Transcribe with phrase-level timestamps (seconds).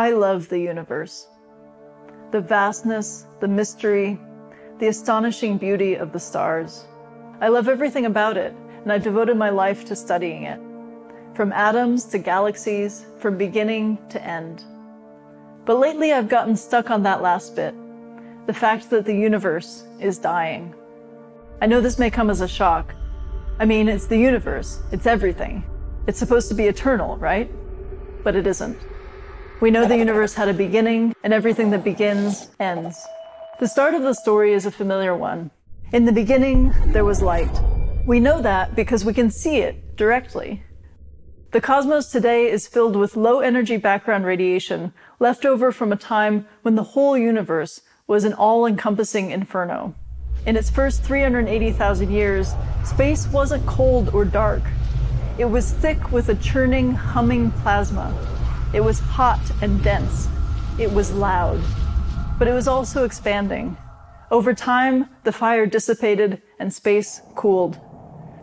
[0.00, 1.28] I love the universe.
[2.30, 4.18] The vastness, the mystery,
[4.78, 6.86] the astonishing beauty of the stars.
[7.42, 10.58] I love everything about it, and I've devoted my life to studying it.
[11.34, 14.64] From atoms to galaxies, from beginning to end.
[15.66, 17.74] But lately I've gotten stuck on that last bit.
[18.46, 20.74] The fact that the universe is dying.
[21.60, 22.94] I know this may come as a shock.
[23.58, 24.80] I mean, it's the universe.
[24.92, 25.62] It's everything.
[26.06, 27.50] It's supposed to be eternal, right?
[28.24, 28.78] But it isn't.
[29.60, 33.06] We know the universe had a beginning, and everything that begins ends.
[33.58, 35.50] The start of the story is a familiar one.
[35.92, 37.50] In the beginning, there was light.
[38.06, 40.62] We know that because we can see it directly.
[41.50, 46.48] The cosmos today is filled with low energy background radiation left over from a time
[46.62, 49.94] when the whole universe was an all encompassing inferno.
[50.46, 54.62] In its first 380,000 years, space wasn't cold or dark.
[55.36, 58.29] It was thick with a churning, humming plasma.
[58.72, 60.28] It was hot and dense.
[60.78, 61.60] It was loud.
[62.38, 63.76] But it was also expanding.
[64.30, 67.80] Over time, the fire dissipated and space cooled.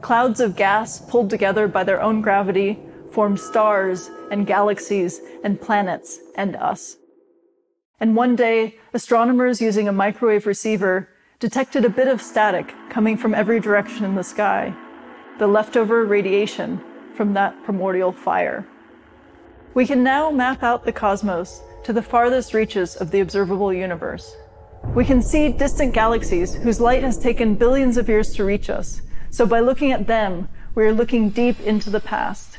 [0.02, 2.78] Clouds of gas pulled together by their own gravity
[3.12, 6.98] formed stars and galaxies and planets and us.
[8.00, 13.34] And one day, astronomers using a microwave receiver detected a bit of static coming from
[13.34, 14.74] every direction in the sky,
[15.40, 16.82] the leftover radiation
[17.16, 18.68] from that primordial fire.
[19.74, 24.36] We can now map out the cosmos to the farthest reaches of the observable universe.
[24.96, 29.02] We can see distant galaxies whose light has taken billions of years to reach us.
[29.30, 32.58] So by looking at them, we are looking deep into the past.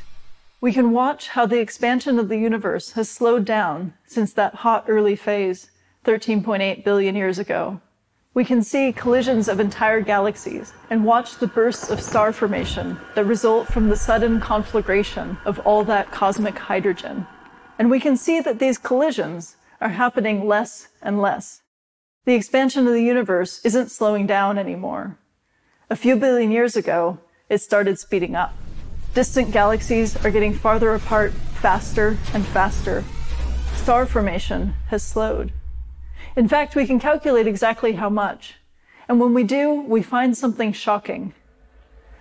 [0.61, 4.85] We can watch how the expansion of the universe has slowed down since that hot
[4.87, 5.71] early phase
[6.05, 7.81] 13.8 billion years ago.
[8.39, 13.25] We can see collisions of entire galaxies and watch the bursts of star formation that
[13.25, 17.27] result from the sudden conflagration of all that cosmic hydrogen.
[17.77, 21.63] And we can see that these collisions are happening less and less.
[22.23, 25.19] The expansion of the universe isn't slowing down anymore.
[25.89, 27.19] A few billion years ago,
[27.49, 28.53] it started speeding up.
[29.13, 33.03] Distant galaxies are getting farther apart faster and faster.
[33.75, 35.51] Star formation has slowed.
[36.39, 38.55] In fact, we can calculate exactly how much.
[39.09, 41.33] And when we do, we find something shocking.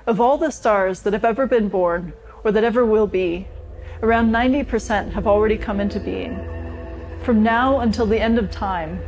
[0.08, 2.12] Of all the stars that have ever been born,
[2.42, 3.46] or that ever will be,
[4.02, 6.34] around 90% have already come into being.
[7.22, 9.00] From now until the end of time,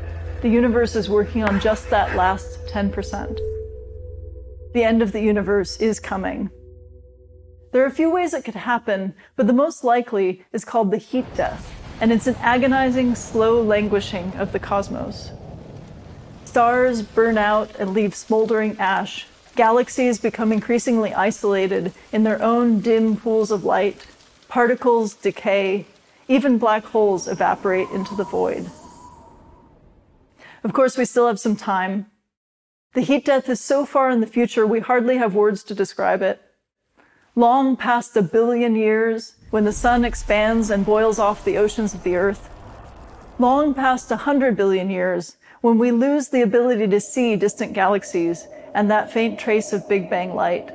[0.43, 3.37] the universe is working on just that last 10%.
[4.75, 6.51] The end of the universe is coming.
[7.73, 10.99] There are a few ways it could happen, but the most likely is called the
[10.99, 15.31] heat death and it's an agonizing, slow languishing of the cosmos.
[16.45, 19.27] Stars burn out and leave smoldering ash.
[19.55, 24.07] Galaxies become increasingly isolated in their own dim pools of light.
[24.49, 25.87] Particles decay.
[26.27, 28.71] Even black holes evaporate into the void.
[30.65, 32.07] Of course, we still have some time.
[32.95, 36.23] The heat death is so far in the future, we hardly have words to describe
[36.23, 36.41] it.
[37.37, 42.03] Long past a billion years, when the sun expands and boils off the oceans of
[42.03, 42.49] the earth.
[43.39, 48.47] Long past a hundred billion years, when we lose the ability to see distant galaxies
[48.75, 50.71] and that faint trace of Big Bang light.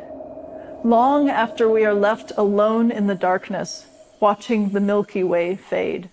[0.83, 3.87] Long after we are left alone in the darkness,
[4.19, 6.09] watching the Milky Way fade.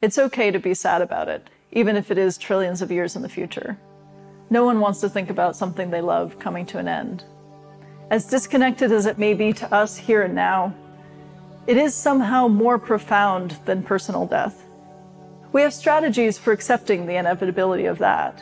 [0.00, 3.22] It's okay to be sad about it, even if it is trillions of years in
[3.22, 3.78] the future.
[4.50, 7.24] No one wants to think about something they love coming to an end.
[8.14, 10.72] As disconnected as it may be to us here and now,
[11.66, 14.66] it is somehow more profound than personal death.
[15.50, 18.40] We have strategies for accepting the inevitability of that.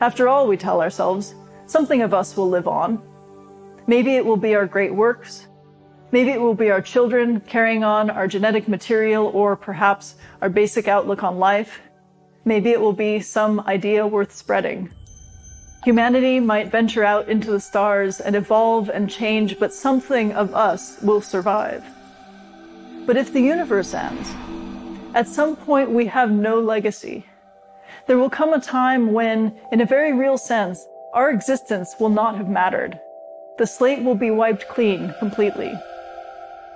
[0.00, 1.36] After all, we tell ourselves,
[1.66, 3.00] something of us will live on.
[3.86, 5.46] Maybe it will be our great works.
[6.10, 10.88] Maybe it will be our children carrying on our genetic material or perhaps our basic
[10.88, 11.80] outlook on life.
[12.44, 14.90] Maybe it will be some idea worth spreading.
[15.84, 20.96] Humanity might venture out into the stars and evolve and change, but something of us
[21.02, 21.84] will survive.
[23.04, 24.30] But if the universe ends,
[25.14, 27.26] at some point we have no legacy.
[28.06, 32.36] There will come a time when, in a very real sense, our existence will not
[32.38, 32.98] have mattered.
[33.58, 35.72] The slate will be wiped clean completely.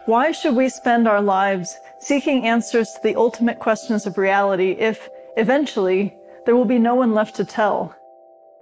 [0.05, 5.09] Why should we spend our lives seeking answers to the ultimate questions of reality if,
[5.39, 6.15] eventually,
[6.45, 7.95] there will be no one left to tell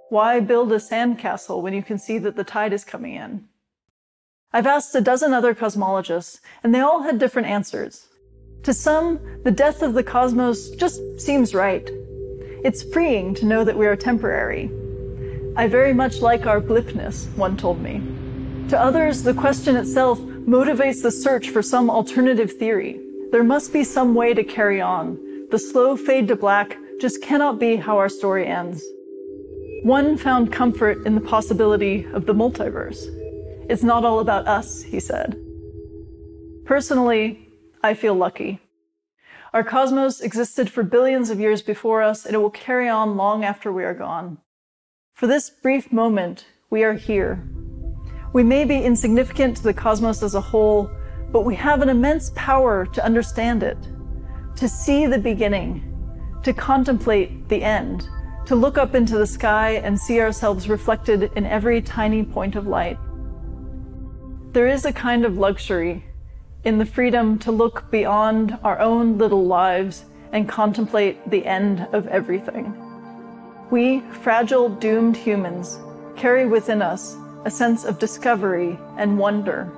[0.09, 3.47] why build a sandcastle when you can see that the tide is coming in?
[4.53, 8.07] I've asked a dozen other cosmologists, and they all had different answers.
[8.63, 11.89] To some, the death of the cosmos just seems right.
[12.63, 14.71] It's freeing to know that we are temporary.
[15.55, 18.01] I very much like our blipness, one told me.
[18.69, 22.99] To others, the question itself motivates the search for some alternative theory,
[23.31, 25.17] There must be some way to carry on.
[25.51, 28.83] The slow fade to black just cannot be how our story ends.
[29.83, 33.05] One found comfort in the possibility of the multiverse.
[33.69, 35.39] It's not all about us, he said.
[36.65, 37.47] Personally,
[37.83, 38.59] I feel lucky.
[39.53, 43.43] Our cosmos existed for billions of years before us, and it will carry on long
[43.43, 44.39] after we are gone.
[45.13, 47.47] For this brief moment, we are here.
[48.33, 50.91] We may be insignificant to the cosmos as a whole,
[51.31, 53.77] but we have an immense power to understand it,
[54.57, 55.83] to see the beginning,
[56.43, 58.07] to contemplate the end,
[58.47, 62.65] to look up into the sky and see ourselves reflected in every tiny point of
[62.65, 62.97] light.
[64.53, 66.05] There is a kind of luxury
[66.63, 72.07] in the freedom to look beyond our own little lives and contemplate the end of
[72.07, 72.73] everything.
[73.69, 75.77] We, fragile, doomed humans,
[76.15, 79.69] carry within us a sense of discovery and wonder.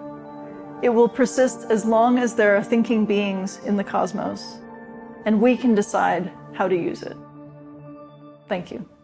[0.83, 4.59] It will persist as long as there are thinking beings in the cosmos,
[5.25, 7.17] and we can decide how to use it.
[8.49, 8.98] Thank you.